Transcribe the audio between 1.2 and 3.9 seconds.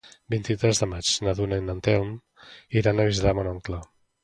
na Duna i en Telm iran a visitar mon oncle.